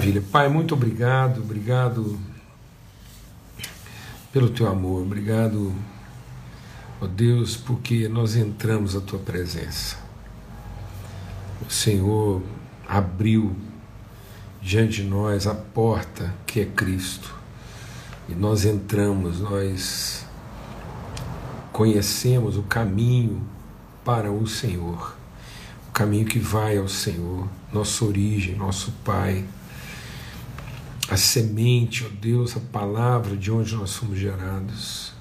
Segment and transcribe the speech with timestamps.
[0.00, 0.24] Maravilha.
[0.32, 2.18] Pai, muito obrigado, obrigado
[4.32, 5.74] pelo teu amor, obrigado,
[6.98, 9.98] ó Deus, porque nós entramos à tua presença.
[11.66, 12.42] O Senhor
[12.88, 13.54] abriu
[14.62, 17.34] diante de nós a porta que é Cristo.
[18.26, 20.24] E nós entramos, nós
[21.70, 23.42] conhecemos o caminho
[24.02, 25.14] para o Senhor,
[25.90, 29.44] o caminho que vai ao Senhor, nossa origem, nosso Pai,
[31.10, 35.12] a semente, ó Deus, a palavra de onde nós somos gerados.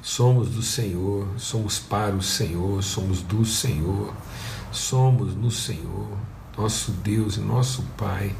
[0.00, 4.14] Somos do Senhor, somos para o Senhor, somos do Senhor,
[4.72, 6.16] somos no Senhor,
[6.56, 8.34] nosso Deus e nosso Pai.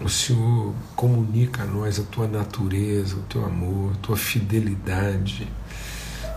[0.00, 5.46] O Senhor comunica a nós a tua natureza, o teu amor, a tua fidelidade.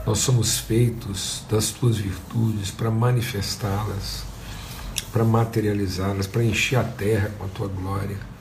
[0.06, 4.24] Nós somos feitos das tuas virtudes para manifestá-las,
[5.12, 8.37] para materializá-las, para encher a terra com a tua glória.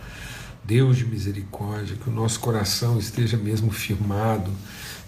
[0.67, 4.51] Deus de misericórdia, que o nosso coração esteja mesmo firmado,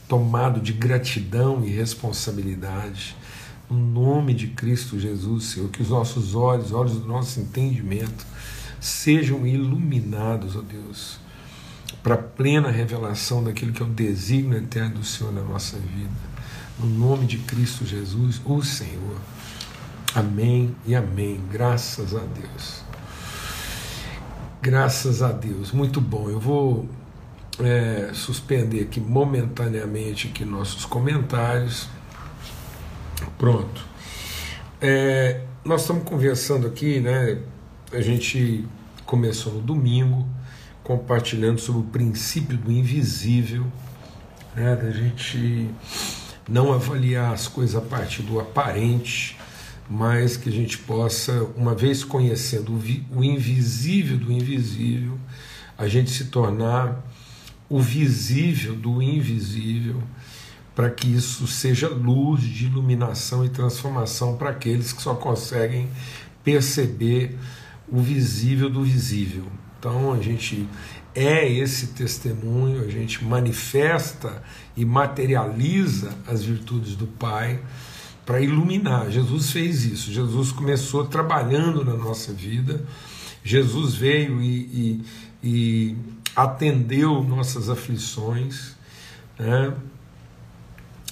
[0.06, 3.16] tomado de gratidão e responsabilidade.
[3.68, 8.24] No nome de Cristo Jesus, Senhor, que os nossos olhos, olhos do nosso entendimento,
[8.80, 11.18] sejam iluminados, ó Deus,
[12.02, 16.28] para a plena revelação daquilo que é o desígnio eterno do Senhor na nossa vida.
[16.78, 19.18] No nome de Cristo Jesus, o Senhor.
[20.14, 21.40] Amém e amém.
[21.50, 22.87] Graças a Deus.
[24.60, 25.70] Graças a Deus.
[25.70, 26.28] Muito bom.
[26.28, 26.88] Eu vou
[27.60, 31.88] é, suspender aqui momentaneamente aqui nossos comentários.
[33.38, 33.86] Pronto.
[34.80, 37.38] É, nós estamos conversando aqui, né?
[37.92, 38.66] A gente
[39.06, 40.26] começou no domingo
[40.82, 43.64] compartilhando sobre o princípio do invisível,
[44.56, 44.74] né?
[44.74, 45.70] Da gente
[46.48, 49.37] não avaliar as coisas a partir do aparente,
[49.88, 52.78] mas que a gente possa, uma vez conhecendo
[53.10, 55.18] o invisível do invisível,
[55.76, 57.02] a gente se tornar
[57.68, 60.02] o visível do invisível,
[60.74, 65.88] para que isso seja luz de iluminação e transformação para aqueles que só conseguem
[66.44, 67.36] perceber
[67.88, 69.44] o visível do visível.
[69.78, 70.68] Então a gente
[71.14, 74.42] é esse testemunho, a gente manifesta
[74.76, 77.60] e materializa as virtudes do Pai
[78.28, 79.10] para iluminar.
[79.10, 80.12] Jesus fez isso.
[80.12, 82.84] Jesus começou trabalhando na nossa vida.
[83.42, 85.04] Jesus veio e, e,
[85.42, 85.96] e
[86.36, 88.76] atendeu nossas aflições.
[89.38, 89.72] Né?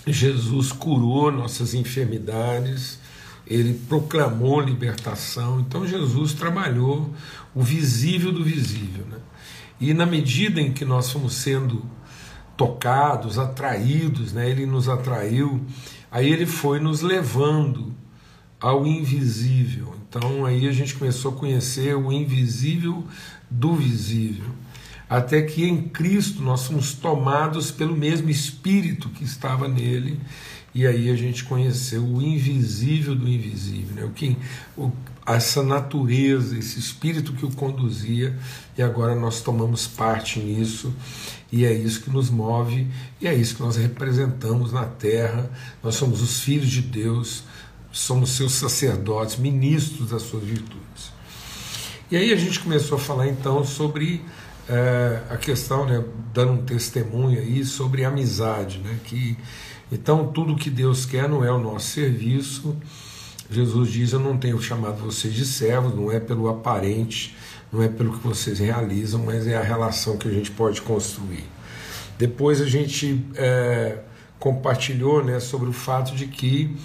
[0.06, 2.98] Jesus curou nossas enfermidades.
[3.46, 5.58] Ele proclamou libertação.
[5.60, 7.14] Então Jesus trabalhou
[7.54, 9.06] o visível do visível.
[9.06, 9.16] Né?
[9.80, 11.82] E na medida em que nós fomos sendo
[12.58, 14.50] tocados, atraídos, né?
[14.50, 15.64] ele nos atraiu
[16.16, 17.92] Aí ele foi nos levando
[18.58, 19.94] ao invisível.
[20.08, 23.04] Então aí a gente começou a conhecer o invisível
[23.50, 24.46] do visível.
[25.10, 30.18] Até que em Cristo nós fomos tomados pelo mesmo Espírito que estava nele,
[30.74, 34.04] e aí a gente conheceu o invisível do invisível, né?
[34.04, 34.38] o que,
[34.74, 34.90] o,
[35.26, 38.38] essa natureza, esse Espírito que o conduzia,
[38.78, 40.94] e agora nós tomamos parte nisso,
[41.50, 42.86] e é isso que nos move,
[43.20, 45.50] e é isso que nós representamos na terra.
[45.82, 47.42] Nós somos os filhos de Deus,
[47.90, 51.12] somos seus sacerdotes, ministros das suas virtudes.
[52.10, 54.22] E aí a gente começou a falar então sobre
[54.68, 59.36] é, a questão, né, dando um testemunho aí sobre amizade, né, que
[59.90, 62.76] então tudo que Deus quer não é o nosso serviço.
[63.50, 67.36] Jesus diz: Eu não tenho chamado vocês de servos, não é pelo aparente,
[67.72, 71.44] não é pelo que vocês realizam, mas é a relação que a gente pode construir.
[72.18, 73.98] Depois a gente é,
[74.38, 76.76] compartilhou né, sobre o fato de que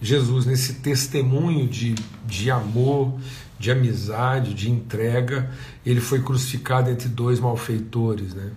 [0.00, 1.94] Jesus, nesse testemunho de,
[2.24, 3.18] de amor,
[3.58, 5.50] de amizade, de entrega,
[5.84, 8.32] ele foi crucificado entre dois malfeitores.
[8.32, 8.52] Né?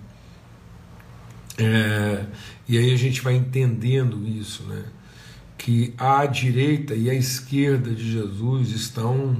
[1.58, 2.26] É,
[2.68, 4.84] e aí a gente vai entendendo isso, né?
[5.62, 9.36] Que à direita e à esquerda de Jesus estão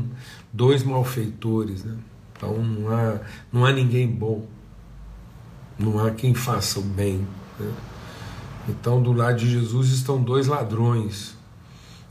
[0.54, 1.84] dois malfeitores.
[1.84, 1.98] Né?
[2.38, 3.20] Então não há,
[3.52, 4.46] não há ninguém bom,
[5.80, 7.26] não há quem faça o bem.
[7.60, 7.72] Né?
[8.70, 11.36] Então do lado de Jesus estão dois ladrões,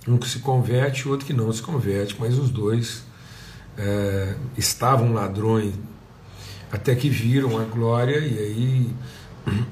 [0.09, 3.05] um que se converte e outro que não se converte, mas os dois
[3.79, 5.73] é, estavam ladrões
[6.73, 8.91] até que viram a glória e aí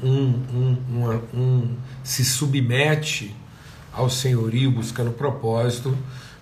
[0.01, 3.35] um, um, um, um se submete
[3.93, 5.97] ao senhorio buscando propósito,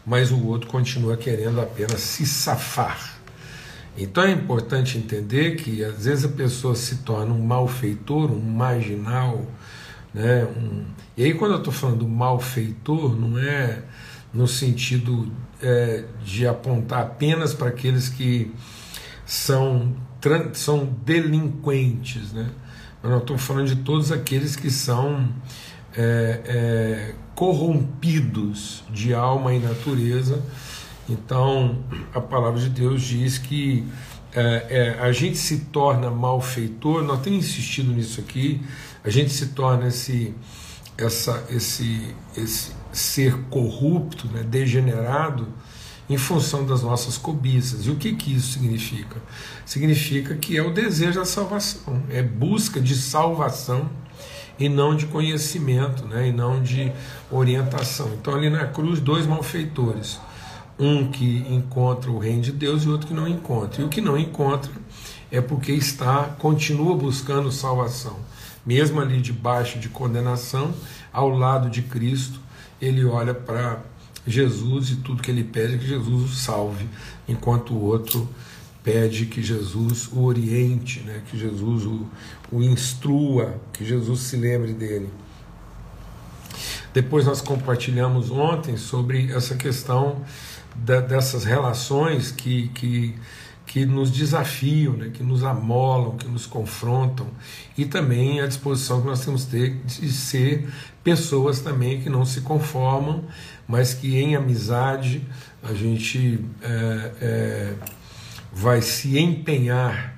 [0.05, 3.17] mas o outro continua querendo apenas se safar
[3.99, 9.47] então é importante entender que às vezes a pessoa se torna um malfeitor, um marginal,
[10.13, 10.45] né?
[10.45, 10.85] Um...
[11.17, 13.83] e aí quando eu estou falando malfeitor, não é
[14.35, 15.33] no sentido
[15.63, 18.55] é, de apontar apenas para aqueles que
[19.25, 19.97] são,
[20.53, 22.51] são delinquentes, né?
[23.03, 25.33] Mas nós estamos falando de todos aqueles que são
[25.97, 30.43] é, é, corrompidos de alma e natureza.
[31.09, 33.87] Então, a palavra de Deus diz que
[34.33, 38.61] é, é, a gente se torna malfeitor, nós temos insistido nisso aqui,
[39.05, 40.35] a gente se torna esse,
[40.99, 45.47] essa, esse, esse ser corrupto, né, degenerado,
[46.09, 47.87] em função das nossas cobiças.
[47.87, 49.21] E o que, que isso significa?
[49.65, 53.91] Significa que é o desejo da salvação, é busca de salvação
[54.59, 56.93] e não de conhecimento, né, e não de
[57.31, 58.11] orientação.
[58.15, 60.19] Então, ali na cruz, dois malfeitores.
[60.79, 63.81] Um que encontra o reino de Deus e outro que não encontra.
[63.81, 64.71] E o que não encontra
[65.31, 68.17] é porque está, continua buscando salvação.
[68.65, 70.75] Mesmo ali debaixo de condenação,
[71.13, 72.39] ao lado de Cristo,
[72.81, 73.81] ele olha para
[74.27, 76.87] Jesus e tudo que ele pede é que Jesus o salve,
[77.29, 78.29] enquanto o outro
[78.87, 81.21] pede que Jesus o oriente, né?
[81.29, 82.07] que Jesus o,
[82.53, 85.11] o instrua, que Jesus se lembre dele.
[86.95, 90.23] Depois nós compartilhamos ontem sobre essa questão
[90.77, 93.17] da, dessas relações que, que,
[93.67, 97.27] que nos desafiam, né, que nos amolam, que nos confrontam,
[97.77, 100.69] e também a disposição que nós temos de ter de ser
[101.03, 103.25] pessoas também que não se conformam,
[103.67, 105.27] mas que em amizade
[105.63, 107.75] a gente é, é,
[108.59, 110.17] vai se empenhar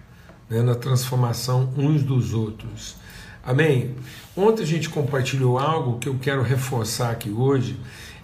[0.49, 2.94] né, na transformação uns dos outros.
[3.43, 3.96] Amém?
[4.37, 7.76] Ontem a gente compartilhou algo que eu quero reforçar aqui hoje,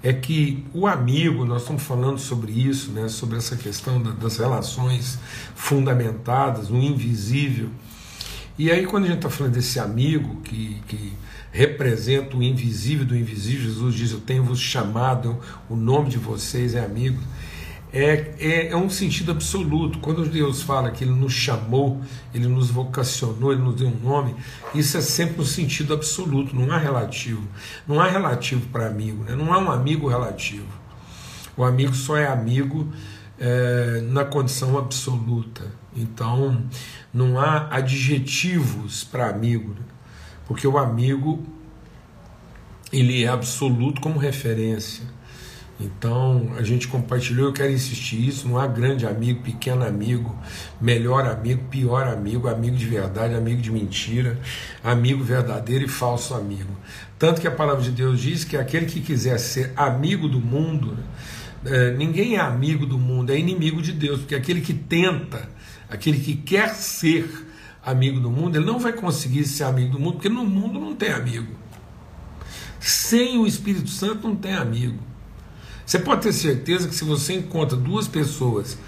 [0.05, 4.37] é que o amigo, nós estamos falando sobre isso, né, sobre essa questão da, das
[4.37, 5.19] relações
[5.56, 7.70] fundamentadas, no invisível.
[8.56, 11.12] E aí, quando a gente está falando desse amigo que, que
[11.50, 16.84] representa o invisível do invisível, Jesus diz: Eu tenho-vos chamado, o nome de vocês é
[16.84, 17.19] amigo
[17.94, 20.00] é, é, é, um sentido absoluto.
[20.00, 22.00] Quando Deus fala que Ele nos chamou,
[22.35, 24.35] Ele nos vocacionou, Ele nos deu um nome,
[24.75, 27.46] isso é sempre um sentido absoluto, não há relativo.
[27.87, 29.37] Não há relativo para amigo, né?
[29.37, 30.67] não há um amigo relativo.
[31.56, 32.93] O amigo só é amigo
[33.38, 35.62] é, na condição absoluta.
[35.94, 36.64] Então,
[37.12, 39.87] não há adjetivos para amigo, né?
[40.49, 41.46] porque o amigo
[42.93, 45.13] ele é absoluto como referência.
[45.81, 50.37] Então a gente compartilhou, eu quero insistir isso, não há grande amigo, pequeno amigo,
[50.81, 54.38] melhor amigo, pior amigo, amigo de verdade, amigo de mentira,
[54.85, 56.71] amigo verdadeiro e falso amigo.
[57.19, 60.97] Tanto que a palavra de Deus diz que aquele que quiser ser amigo do mundo,
[61.65, 65.49] é, ninguém é amigo do mundo, é inimigo de Deus, porque aquele que tenta,
[65.88, 67.29] aquele que quer ser
[67.85, 70.94] amigo do mundo, ele não vai conseguir ser amigo do mundo, porque no mundo não
[70.94, 71.53] tem amigo.
[72.79, 74.99] Sem o Espírito Santo não tem amigo.
[75.86, 78.78] Você pode ter certeza que se você encontra duas pessoas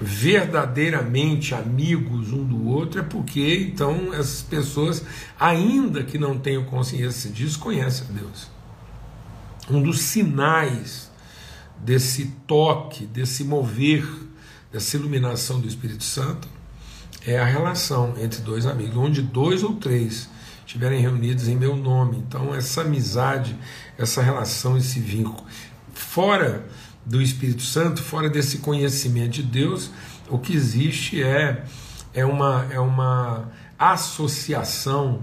[0.00, 5.04] verdadeiramente amigos um do outro, é porque então essas pessoas,
[5.38, 8.50] ainda que não tenham consciência disso, conhecem a Deus.
[9.70, 11.10] Um dos sinais
[11.78, 14.04] desse toque, desse mover,
[14.72, 16.48] dessa iluminação do Espírito Santo
[17.24, 20.28] é a relação entre dois amigos, onde dois ou três
[20.66, 22.18] estiverem reunidos em meu nome.
[22.18, 23.56] Então, essa amizade,
[23.96, 25.44] essa relação, esse vínculo
[25.92, 26.64] fora
[27.04, 29.90] do Espírito Santo, fora desse conhecimento de Deus,
[30.28, 31.64] o que existe é,
[32.14, 35.20] é, uma, é uma associação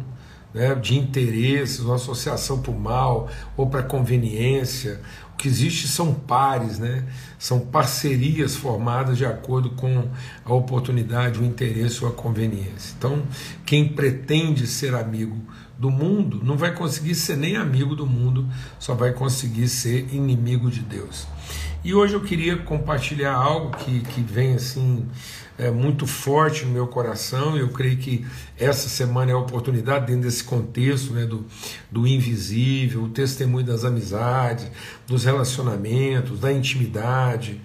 [0.54, 5.02] né, de interesses, uma associação para o mal ou para conveniência.
[5.40, 7.06] Que existe são pares, né,
[7.38, 10.10] são parcerias formadas de acordo com
[10.44, 12.94] a oportunidade, o interesse ou a conveniência.
[12.98, 13.24] Então,
[13.66, 15.38] quem pretende ser amigo
[15.78, 18.46] do mundo não vai conseguir ser nem amigo do mundo,
[18.78, 21.26] só vai conseguir ser inimigo de Deus.
[21.82, 25.08] E hoje eu queria compartilhar algo que, que vem assim
[25.58, 27.56] é, muito forte no meu coração.
[27.56, 28.26] Eu creio que
[28.58, 31.46] essa semana é a oportunidade, dentro desse contexto né, do,
[31.90, 34.70] do invisível, o testemunho das amizades,
[35.08, 37.62] dos relacionamentos, da intimidade,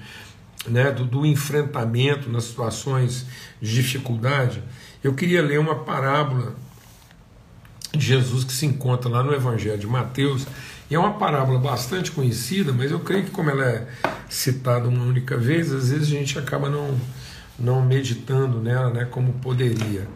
[0.68, 3.26] né, do, do enfrentamento nas situações
[3.60, 4.62] de dificuldade.
[5.02, 6.54] Eu queria ler uma parábola
[7.92, 10.46] de Jesus que se encontra lá no Evangelho de Mateus.
[10.90, 13.88] E é uma parábola bastante conhecida, mas eu creio que, como ela é
[14.28, 16.98] citada uma única vez, às vezes a gente acaba não,
[17.58, 20.06] não meditando nela né, como poderia.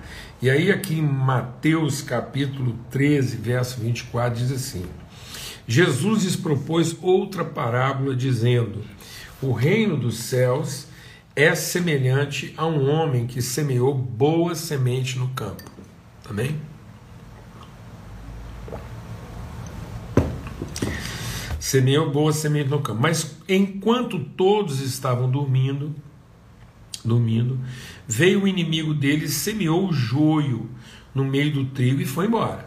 [0.43, 4.85] E aí, aqui em Mateus capítulo 13, verso 24, diz assim:
[5.67, 8.85] Jesus lhes propôs outra parábola, dizendo:
[9.41, 10.87] O reino dos céus
[11.35, 15.65] é semelhante a um homem que semeou boa semente no campo.
[16.29, 16.68] Amém?
[21.69, 22.99] Semeou boa semente no campo.
[22.99, 25.95] Mas enquanto todos estavam dormindo,
[27.05, 27.61] dormindo,
[28.07, 30.71] veio o inimigo deles, semeou o joio
[31.15, 32.67] no meio do trigo e foi embora.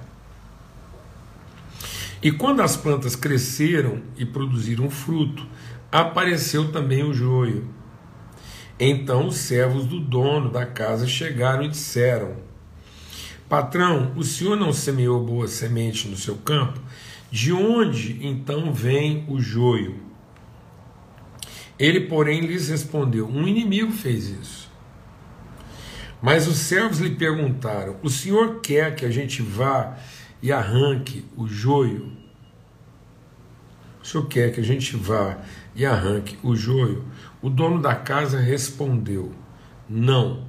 [2.22, 5.48] E quando as plantas cresceram e produziram fruto,
[5.92, 7.68] apareceu também o joio.
[8.80, 12.36] Então os servos do dono da casa chegaram e disseram:
[13.50, 16.80] Patrão, o senhor não semeou boa semente no seu campo?
[17.32, 19.96] De onde então vem o joio?
[21.80, 24.70] Ele, porém, lhes respondeu: Um inimigo fez isso.
[26.22, 29.98] Mas os servos lhe perguntaram: O senhor quer que a gente vá
[30.42, 32.12] e arranque o joio?
[34.04, 35.38] O senhor quer que a gente vá
[35.74, 37.06] e arranque o joio?
[37.42, 39.32] O dono da casa respondeu:
[39.90, 40.46] Não.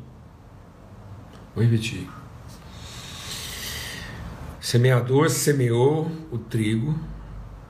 [1.54, 2.08] Vou repetir.
[4.62, 6.97] Semeador semeou o trigo,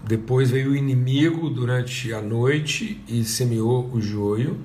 [0.07, 4.61] depois veio o inimigo durante a noite e semeou o joio.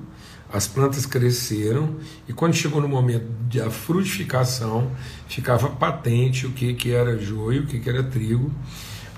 [0.52, 1.96] As plantas cresceram
[2.28, 4.92] e quando chegou no momento da frutificação,
[5.30, 8.52] ficava patente o que, que era joio, o que, que era trigo,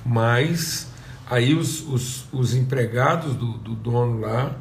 [0.06, 0.88] mas
[1.28, 4.56] aí os, os, os empregados do, do dono lá,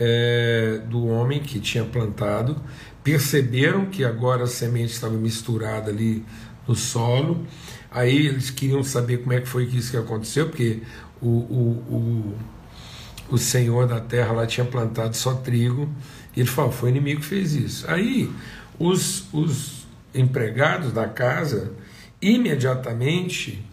[0.00, 2.60] é, do homem que tinha plantado,
[3.04, 6.24] perceberam que agora a semente estava misturada ali
[6.66, 7.46] no solo
[7.90, 10.82] Aí eles queriam saber como é que foi que isso que aconteceu, porque
[11.20, 12.34] o, o,
[13.30, 15.88] o, o senhor da terra lá tinha plantado só trigo,
[16.36, 17.90] e ele falou: foi o inimigo que fez isso.
[17.90, 18.30] Aí
[18.78, 21.72] os, os empregados da casa
[22.20, 23.64] imediatamente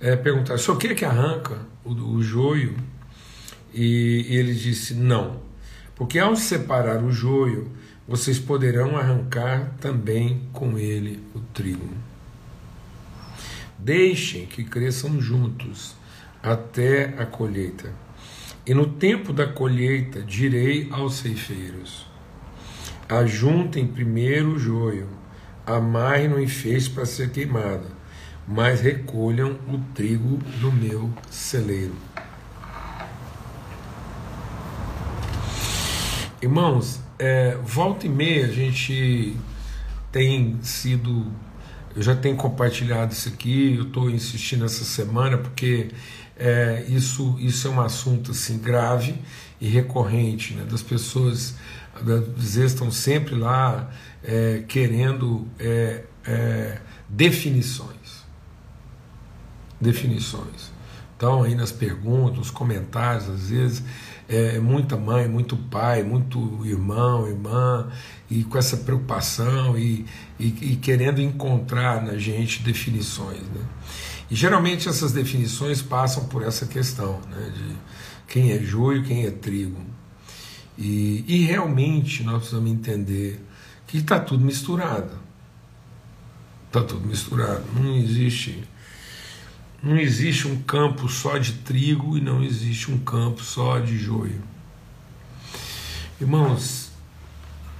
[0.00, 2.76] é, perguntaram: o que é que arranca o, o joio?
[3.72, 5.40] E, e ele disse: não,
[5.94, 7.70] porque ao separar o joio,
[8.06, 11.88] vocês poderão arrancar também com ele o trigo.
[13.84, 15.96] Deixem que cresçam juntos
[16.40, 17.92] até a colheita.
[18.64, 22.06] E no tempo da colheita direi aos ceifeiros:
[23.08, 25.08] Ajuntem primeiro o joio,
[25.66, 27.88] amarrem no enfeite para ser queimado,
[28.46, 31.96] mas recolham o trigo no meu celeiro.
[36.40, 39.36] Irmãos, é, volta e meia a gente
[40.12, 41.26] tem sido
[41.94, 45.90] eu já tenho compartilhado isso aqui, eu estou insistindo essa semana porque
[46.36, 49.14] é, isso, isso é um assunto assim grave
[49.60, 51.54] e recorrente, né, das pessoas
[51.94, 53.90] às vezes estão sempre lá
[54.24, 58.24] é, querendo é, é, definições,
[59.80, 60.72] definições.
[61.16, 63.82] Então aí nas perguntas, nos comentários, às vezes
[64.32, 67.90] é, muita mãe, muito pai, muito irmão, irmã,
[68.30, 70.06] e com essa preocupação e,
[70.40, 73.42] e, e querendo encontrar na gente definições.
[73.42, 73.60] Né?
[74.30, 77.76] E geralmente essas definições passam por essa questão né, de
[78.26, 79.80] quem é joio, quem é trigo.
[80.78, 83.44] E, e realmente nós precisamos entender
[83.86, 85.12] que está tudo misturado.
[86.68, 87.62] Está tudo misturado.
[87.74, 88.64] Não existe
[89.82, 94.42] não existe um campo só de trigo e não existe um campo só de joio.
[96.20, 96.92] Irmãos,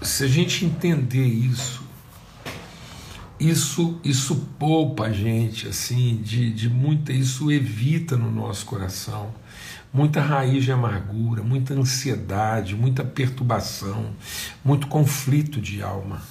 [0.00, 1.82] se a gente entender isso,
[3.38, 9.32] isso isso poupa a gente assim de, de muita isso evita no nosso coração
[9.92, 14.12] muita raiz de amargura, muita ansiedade, muita perturbação,
[14.64, 16.22] muito conflito de alma.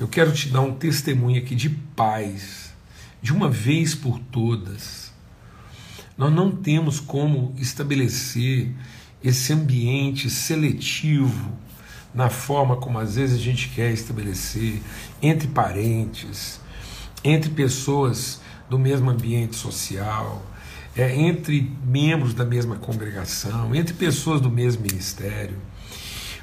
[0.00, 2.71] Eu quero te dar um testemunho aqui de paz
[3.22, 5.12] de uma vez por todas.
[6.18, 8.74] Nós não temos como estabelecer
[9.22, 11.52] esse ambiente seletivo
[12.12, 14.82] na forma como às vezes a gente quer estabelecer
[15.22, 16.60] entre parentes,
[17.24, 20.44] entre pessoas do mesmo ambiente social,
[20.94, 25.56] é, entre membros da mesma congregação, entre pessoas do mesmo ministério.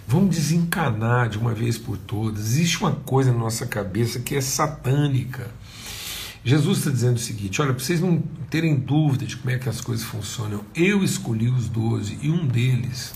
[0.07, 2.39] Vamos desencanar de uma vez por todas.
[2.39, 5.51] Existe uma coisa na nossa cabeça que é satânica
[6.43, 8.19] Jesus está dizendo o seguinte: olha, para vocês não
[8.49, 12.47] terem dúvida de como é que as coisas funcionam, eu escolhi os doze e um
[12.47, 13.13] deles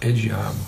[0.00, 0.58] é diabo.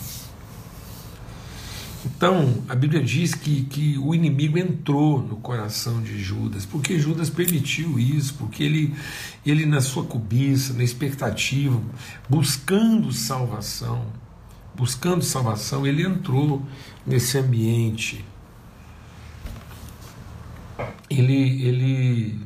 [2.04, 7.28] Então, a Bíblia diz que, que o inimigo entrou no coração de Judas, porque Judas
[7.28, 8.94] permitiu isso, porque ele,
[9.44, 11.82] ele na sua cobiça, na expectativa,
[12.28, 14.06] buscando salvação,
[14.72, 16.62] buscando salvação, ele entrou
[17.04, 18.24] nesse ambiente
[21.08, 22.40] ele, ele,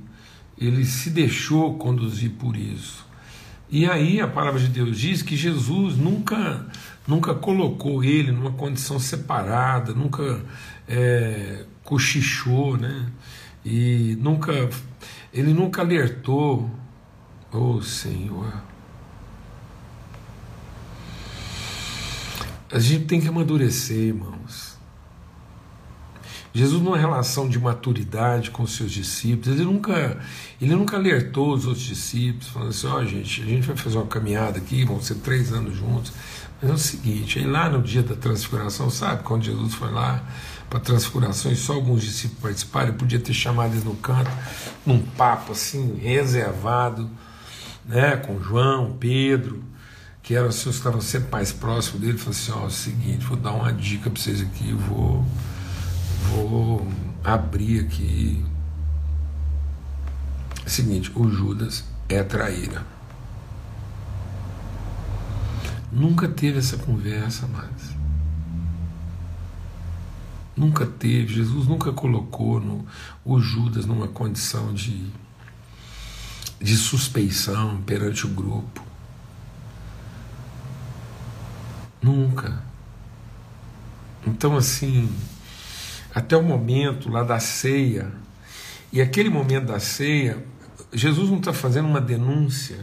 [0.59, 3.07] ele se deixou conduzir por isso.
[3.69, 6.67] E aí a palavra de Deus diz que Jesus nunca,
[7.07, 10.45] nunca colocou ele numa condição separada, nunca
[10.89, 13.07] é, cochichou, né?
[13.65, 14.69] E nunca,
[15.33, 16.69] ele nunca alertou,
[17.53, 18.53] oh Senhor.
[22.73, 24.80] A gente tem que amadurecer, irmãos.
[26.53, 30.19] Jesus, numa relação de maturidade com os seus discípulos, ele nunca,
[30.61, 33.97] ele nunca alertou os outros discípulos, falando assim: ó, oh, gente, a gente vai fazer
[33.99, 36.13] uma caminhada aqui, vão ser três anos juntos.
[36.61, 40.25] Mas é o seguinte: aí lá no dia da transfiguração, sabe, quando Jesus foi lá
[40.69, 44.31] para a transfiguração e só alguns discípulos participaram, ele podia ter chamado eles no canto,
[44.85, 47.09] num papo assim, reservado,
[47.85, 49.63] né, com João, Pedro,
[50.23, 52.71] que eram assim, os que estavam sempre mais próximos dele, falou assim: ó, é o
[52.71, 55.25] seguinte, vou dar uma dica para vocês aqui, vou
[56.29, 56.87] Vou
[57.25, 58.45] abrir aqui.
[60.65, 62.85] É seguinte, o Judas é traíra.
[65.91, 68.01] Nunca teve essa conversa mais.
[70.57, 72.85] Nunca teve, Jesus nunca colocou no,
[73.25, 75.11] o Judas numa condição de,
[76.61, 78.85] de suspeição perante o grupo.
[82.03, 82.63] Nunca.
[84.27, 85.09] Então, assim,
[86.15, 88.11] até o momento lá da ceia.
[88.93, 90.45] E aquele momento da ceia,
[90.93, 92.79] Jesus não está fazendo uma denúncia.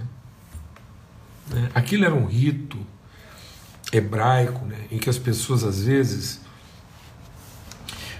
[1.49, 1.69] Né?
[1.75, 2.77] Aquilo era um rito
[3.91, 4.77] hebraico, né?
[4.91, 6.41] em que as pessoas às vezes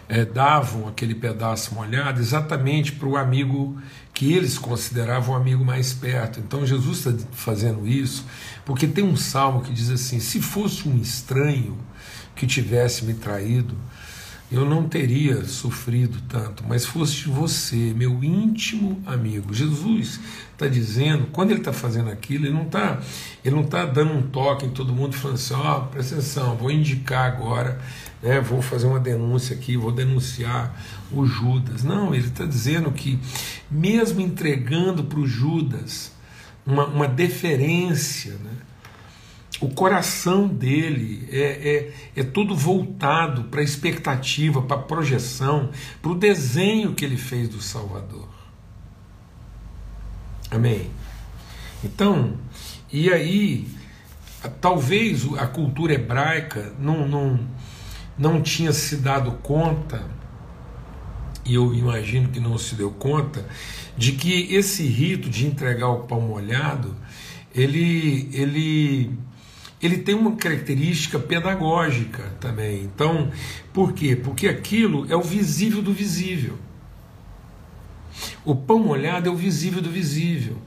[0.10, 3.80] é, davam aquele pedaço molhado exatamente para o amigo
[4.14, 6.40] que eles consideravam o amigo mais perto.
[6.40, 8.26] Então Jesus está fazendo isso
[8.66, 11.78] porque tem um salmo que diz assim: se fosse um estranho
[12.36, 13.76] que tivesse me traído,
[14.50, 19.54] eu não teria sofrido tanto, mas fosse você, meu íntimo amigo.
[19.54, 20.22] Jesus
[20.54, 23.00] está dizendo, quando ele está fazendo aquilo, ele não está
[23.44, 26.56] ele não tá dando um toque em todo mundo falando assim, ó, oh, presta atenção,
[26.56, 27.80] vou indicar agora,
[28.24, 30.74] né, vou fazer uma denúncia aqui, vou denunciar
[31.12, 31.84] o Judas.
[31.84, 33.20] Não, ele está dizendo que
[33.70, 36.14] mesmo entregando para o Judas
[36.66, 38.52] uma, uma deferência, né,
[39.60, 45.72] o coração dele é, é, é todo voltado para a expectativa, para a projeção,
[46.02, 48.28] para o desenho que ele fez do Salvador.
[50.52, 50.90] Amém?
[51.84, 52.38] Então,
[52.92, 53.68] e aí,
[54.62, 57.40] talvez a cultura hebraica não, não,
[58.18, 60.06] não tinha se dado conta,
[61.44, 63.46] e eu imagino que não se deu conta,
[63.98, 66.96] de que esse rito de entregar o pão molhado,
[67.54, 69.18] ele, ele
[69.82, 72.84] ele tem uma característica pedagógica também.
[72.84, 73.32] Então,
[73.72, 74.16] por quê?
[74.16, 76.58] Porque aquilo é o visível do visível.
[78.44, 80.58] O pão molhado é o visível do visível.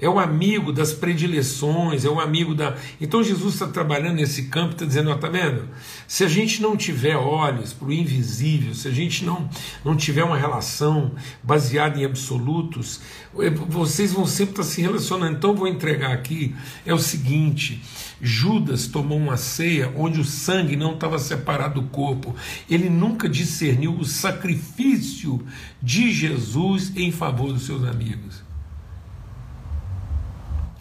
[0.00, 2.76] É o amigo das predileções, é o amigo da.
[3.00, 5.68] Então Jesus está trabalhando nesse campo, está dizendo: ó, tá vendo?
[6.06, 9.48] Se a gente não tiver olhos para o invisível, se a gente não,
[9.84, 13.00] não tiver uma relação baseada em absolutos,
[13.38, 15.36] eh, vocês vão sempre estar se relacionando.
[15.36, 16.54] Então, vou entregar aqui:
[16.84, 17.82] é o seguinte,
[18.20, 22.34] Judas tomou uma ceia onde o sangue não estava separado do corpo.
[22.68, 25.44] Ele nunca discerniu o sacrifício
[25.82, 28.45] de Jesus em favor dos seus amigos.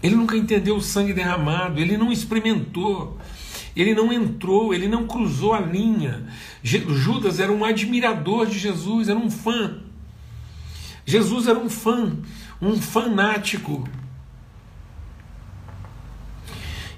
[0.05, 3.17] Ele nunca entendeu o sangue derramado, ele não experimentou,
[3.75, 6.27] ele não entrou, ele não cruzou a linha.
[6.61, 9.79] Judas era um admirador de Jesus, era um fã.
[11.07, 12.15] Jesus era um fã,
[12.61, 13.89] um fanático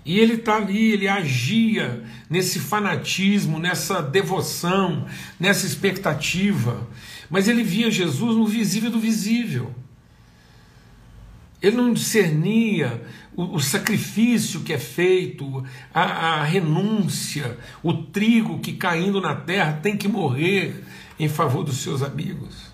[0.03, 5.05] E ele está ali, ele agia nesse fanatismo, nessa devoção,
[5.39, 6.85] nessa expectativa.
[7.29, 9.73] Mas ele via Jesus no visível do visível.
[11.61, 13.01] Ele não discernia
[13.35, 19.79] o, o sacrifício que é feito, a, a renúncia, o trigo que caindo na terra
[19.81, 20.83] tem que morrer
[21.19, 22.66] em favor dos seus amigos.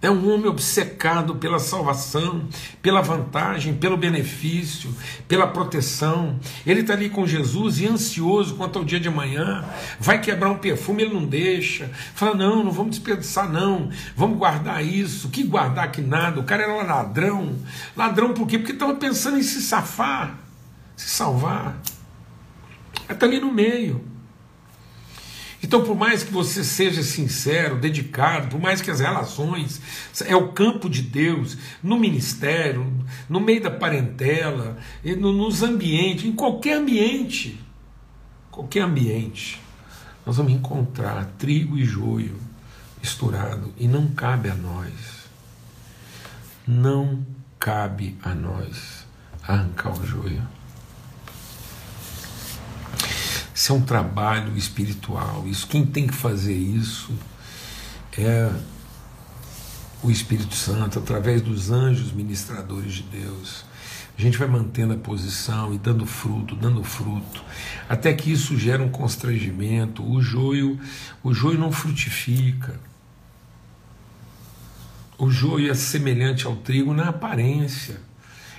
[0.00, 2.46] É um homem obcecado pela salvação,
[2.80, 4.94] pela vantagem, pelo benefício,
[5.26, 6.38] pela proteção.
[6.64, 9.64] Ele está ali com Jesus e ansioso quanto ao dia de amanhã.
[9.98, 11.90] Vai quebrar um perfume, ele não deixa.
[12.14, 13.90] Fala: não, não vamos desperdiçar, não.
[14.14, 15.30] Vamos guardar isso.
[15.30, 16.38] Que guardar que nada.
[16.38, 17.56] O cara era ladrão.
[17.96, 18.56] Ladrão por quê?
[18.56, 20.38] Porque estava pensando em se safar,
[20.96, 21.76] se salvar.
[23.10, 24.17] Está ali no meio.
[25.62, 29.80] Então, por mais que você seja sincero, dedicado, por mais que as relações
[30.24, 32.86] é o campo de Deus, no ministério,
[33.28, 37.60] no meio da parentela, nos ambientes, em qualquer ambiente,
[38.50, 39.60] qualquer ambiente,
[40.24, 42.36] nós vamos encontrar trigo e joio
[43.00, 44.92] misturado e não cabe a nós,
[46.66, 47.24] não
[47.58, 49.06] cabe a nós
[49.42, 50.57] arrancar o joio.
[53.58, 55.42] Isso é um trabalho espiritual.
[55.48, 57.12] Isso quem tem que fazer isso
[58.16, 58.48] é
[60.00, 63.64] o Espírito Santo através dos anjos ministradores de Deus.
[64.16, 67.42] A gente vai mantendo a posição e dando fruto, dando fruto,
[67.88, 70.08] até que isso gera um constrangimento.
[70.08, 70.78] O joio,
[71.20, 72.78] o joio não frutifica.
[75.18, 78.00] O joio é semelhante ao trigo na aparência.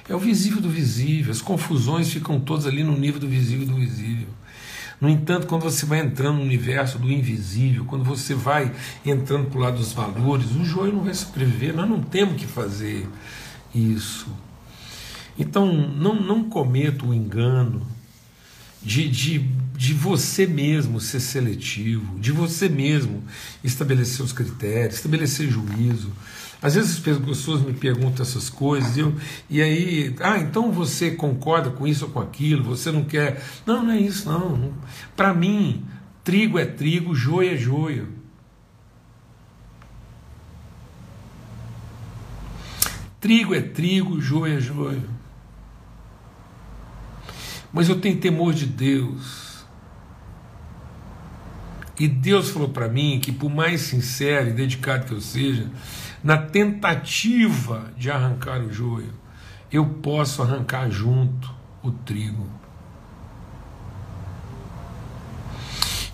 [0.09, 1.31] É o visível do visível.
[1.31, 4.27] As confusões ficam todas ali no nível do visível do visível.
[5.01, 8.73] No entanto, quando você vai entrando no universo do invisível, quando você vai
[9.05, 11.73] entrando para o lado dos valores, o joio não vai sobreviver.
[11.73, 13.07] Nós não temos que fazer
[13.73, 14.27] isso.
[15.37, 17.87] Então, não, não cometa o engano
[18.81, 19.39] de, de,
[19.73, 23.23] de você mesmo ser seletivo, de você mesmo
[23.63, 26.11] estabelecer os critérios, estabelecer juízo.
[26.61, 29.15] Às vezes as pessoas me perguntam essas coisas eu,
[29.49, 33.41] e aí, ah, então você concorda com isso ou com aquilo, você não quer.
[33.65, 34.73] Não, não é isso, não.
[35.15, 35.85] Para mim,
[36.21, 38.09] trigo é trigo, joio é joio.
[43.21, 45.09] Trigo é trigo, joio é joio.
[47.71, 49.48] Mas eu tenho temor de Deus.
[51.99, 55.69] E Deus falou para mim que, por mais sincero e dedicado que eu seja,
[56.23, 59.13] na tentativa de arrancar o joio,
[59.69, 62.49] eu posso arrancar junto o trigo.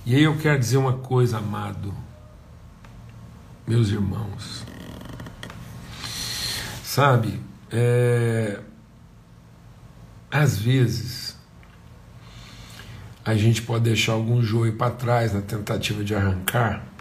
[0.06, 1.94] E aí eu quero dizer uma coisa, amado,
[3.68, 4.66] meus irmãos.
[6.84, 7.40] Sabe,
[7.72, 8.60] é,
[10.32, 11.25] às vezes
[13.26, 16.96] a gente pode deixar algum joio para trás na tentativa de arrancar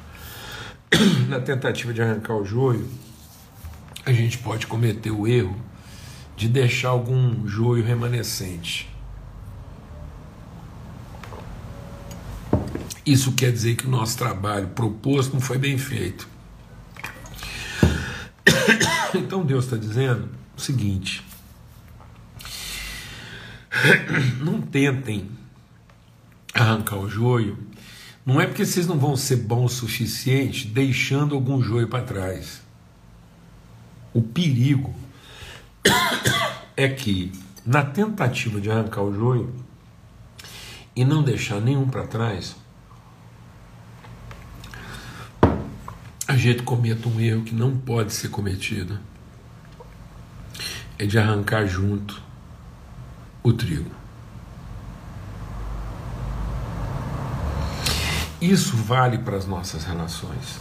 [1.28, 2.88] na tentativa de arrancar o joio,
[4.04, 5.56] a gente pode cometer o erro
[6.36, 8.88] de deixar algum joio remanescente.
[13.06, 16.28] Isso quer dizer que o nosso trabalho proposto não foi bem feito.
[19.16, 21.24] Então Deus está dizendo o seguinte:
[24.42, 25.30] não tentem
[26.54, 27.58] arrancar o joio
[28.24, 32.62] não é porque vocês não vão ser bons o suficiente deixando algum joio para trás.
[34.14, 34.94] O perigo
[36.74, 37.32] é que,
[37.66, 39.54] na tentativa de arrancar o joio
[40.96, 42.56] e não deixar nenhum para trás,
[46.26, 48.98] a gente cometa um erro que não pode ser cometido.
[50.98, 52.22] É de arrancar junto
[53.42, 54.03] o trigo.
[58.44, 60.60] Isso vale para as nossas relações.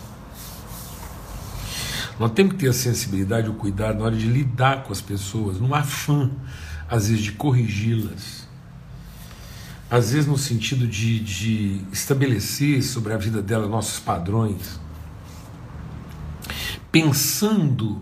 [2.17, 5.59] Nós temos que ter a sensibilidade, o cuidado na hora de lidar com as pessoas,
[5.59, 6.31] no afã,
[6.89, 8.47] às vezes, de corrigi-las.
[9.91, 14.79] Às vezes, no sentido de, de estabelecer sobre a vida dela nossos padrões.
[16.89, 18.01] Pensando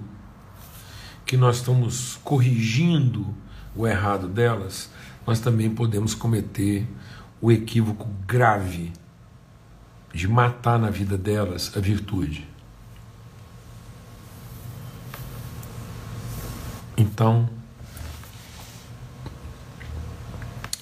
[1.26, 3.34] que nós estamos corrigindo
[3.76, 4.92] o errado delas,
[5.26, 6.88] nós também podemos cometer
[7.42, 8.94] o equívoco grave
[10.14, 12.48] de matar na vida delas a virtude.
[16.98, 17.50] Então,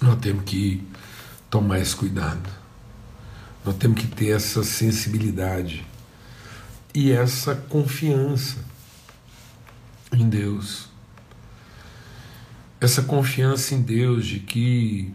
[0.01, 0.85] nós temos que
[1.49, 2.49] tomar esse cuidado.
[3.63, 5.85] Nós temos que ter essa sensibilidade
[6.93, 8.57] e essa confiança
[10.11, 10.89] em Deus.
[12.81, 15.13] Essa confiança em Deus de que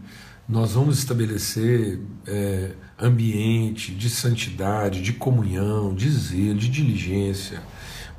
[0.49, 7.63] nós vamos estabelecer é, ambiente de santidade, de comunhão, de zelo, de diligência,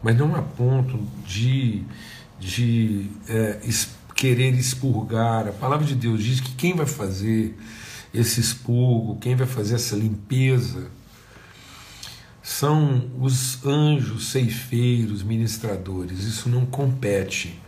[0.04, 1.84] mas não a ponto de,
[2.40, 3.60] de é,
[4.16, 5.48] querer expurgar.
[5.48, 7.58] A palavra de Deus diz que quem vai fazer
[8.14, 10.88] esse expurgo, quem vai fazer essa limpeza,
[12.42, 16.24] são os anjos ceifeiros, ministradores.
[16.24, 17.60] Isso não compete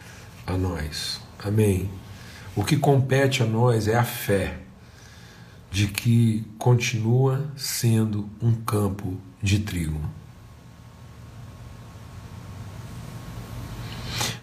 [0.45, 1.19] a nós.
[1.43, 1.89] Amém?
[2.55, 4.66] O que compete a nós é a fé
[5.71, 9.99] de que continua sendo um campo de trigo.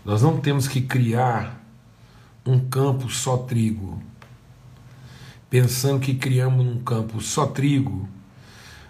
[0.04, 1.64] Nós não temos que criar
[2.44, 4.02] um campo só trigo.
[5.48, 8.08] Pensando que criamos um campo só trigo,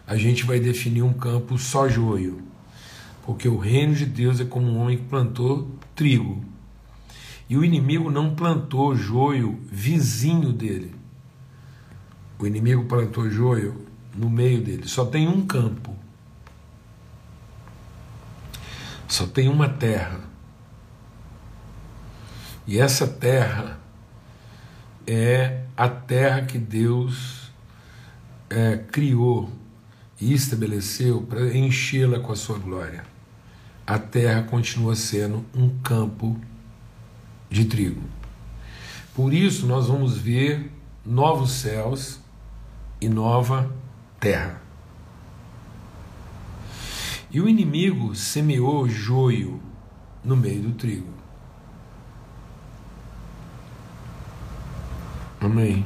[0.07, 2.43] a gente vai definir um campo só joio.
[3.25, 6.45] Porque o reino de Deus é como um homem que plantou trigo.
[7.49, 10.94] E o inimigo não plantou joio vizinho dele.
[12.45, 14.87] O inimigo plantou joio no meio dele.
[14.87, 15.97] Só tem um campo.
[19.09, 20.21] Só tem uma terra.
[22.67, 23.81] E essa terra
[25.07, 27.51] é a terra que Deus
[28.51, 29.51] é, criou
[30.21, 33.07] e estabeleceu para enchê-la com a sua glória.
[33.87, 36.39] A terra continua sendo um campo
[37.49, 38.03] de trigo.
[39.15, 40.71] Por isso nós vamos ver
[41.07, 42.23] novos céus
[43.01, 43.71] e nova
[44.21, 44.63] terra.
[47.31, 49.61] E o inimigo semeou joio
[50.25, 51.13] no meio do trigo.
[55.41, 55.85] Amém.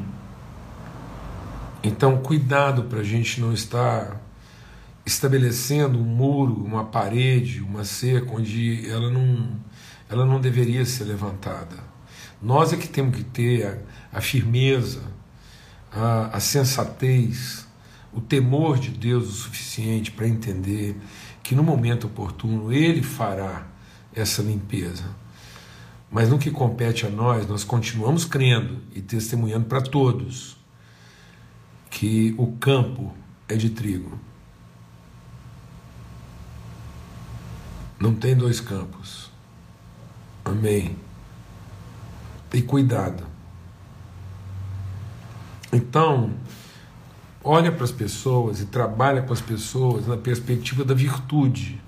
[1.83, 4.21] Então, cuidado para a gente não estar
[5.07, 9.59] estabelecendo um muro, uma parede, uma cerca onde ela não,
[10.09, 11.77] ela não deveria ser levantada.
[12.43, 13.67] Nós é que temos que ter
[14.13, 15.03] a, a firmeza,
[15.93, 17.67] a, a sensatez,
[18.13, 20.97] o temor de Deus o suficiente para entender
[21.43, 23.67] que no momento oportuno Ele fará
[24.15, 25.05] essa limpeza.
[26.11, 30.57] Mas no que compete a nós, nós continuamos crendo e testemunhando para todos
[31.91, 33.15] que o campo
[33.47, 34.19] é de trigo.
[38.01, 39.31] Não tem dois campos.
[40.45, 40.97] Amém.
[42.55, 43.28] E cuidado.
[45.73, 46.33] Então,
[47.45, 51.81] olha para as pessoas e trabalha com as pessoas na perspectiva da virtude.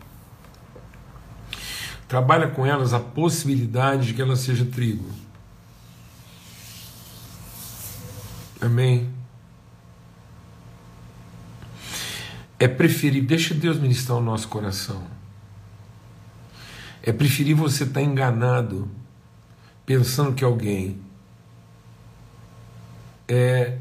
[2.07, 5.09] Trabalha com elas a possibilidade de que ela seja trigo.
[8.61, 9.09] Amém.
[12.59, 15.03] É preferir, deixa Deus ministrar o nosso coração.
[17.03, 18.90] É preferir você estar enganado,
[19.87, 21.01] pensando que alguém
[23.31, 23.79] é,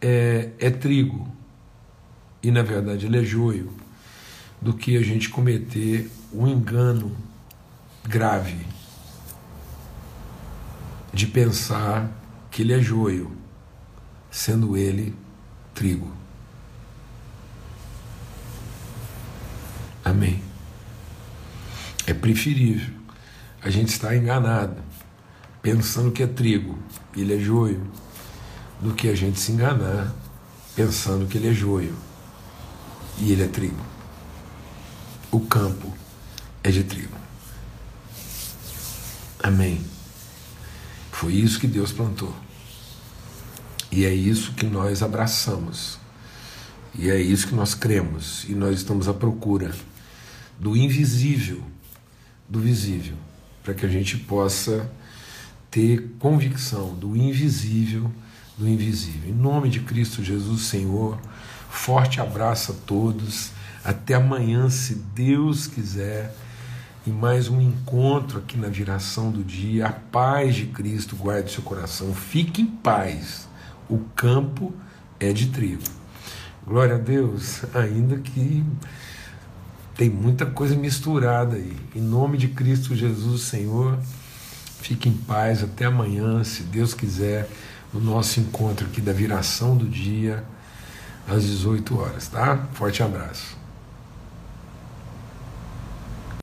[0.00, 1.30] é, é trigo
[2.42, 3.70] e na verdade ele é joio,
[4.60, 7.14] do que a gente cometer um engano
[8.04, 8.66] grave
[11.12, 12.10] de pensar
[12.50, 13.36] que ele é joio,
[14.30, 15.14] sendo ele
[15.74, 16.10] trigo.
[20.04, 20.42] Amém.
[22.06, 22.94] É preferível
[23.62, 24.76] a gente estar enganado,
[25.62, 26.78] pensando que é trigo
[27.16, 27.82] ele é joio,
[28.80, 30.12] do que a gente se enganar
[30.74, 31.94] pensando que ele é joio
[33.18, 33.84] e ele é trigo.
[35.30, 35.92] O campo
[36.64, 37.16] é de trigo.
[39.42, 39.84] Amém.
[41.10, 42.34] Foi isso que Deus plantou.
[43.90, 45.98] E é isso que nós abraçamos.
[46.94, 48.44] E é isso que nós cremos.
[48.48, 49.74] E nós estamos à procura
[50.58, 51.62] do invisível,
[52.48, 53.16] do visível,
[53.62, 54.90] para que a gente possa
[55.72, 58.12] ter convicção do invisível,
[58.58, 59.30] do invisível.
[59.30, 61.18] Em nome de Cristo Jesus, Senhor,
[61.70, 63.50] forte abraço a todos.
[63.82, 66.32] Até amanhã, se Deus quiser
[67.06, 69.86] em mais um encontro aqui na viração do dia.
[69.86, 72.14] A paz de Cristo guarde seu coração.
[72.14, 73.48] Fique em paz.
[73.88, 74.74] O campo
[75.18, 75.82] é de trigo.
[76.66, 78.62] Glória a Deus, ainda que
[79.96, 81.76] tem muita coisa misturada aí.
[81.96, 83.98] Em nome de Cristo Jesus, Senhor,
[84.82, 87.48] fique em paz até amanhã, se Deus quiser,
[87.92, 90.44] no nosso encontro aqui da viração do dia
[91.28, 92.68] às 18 horas, tá?
[92.72, 93.61] Forte abraço.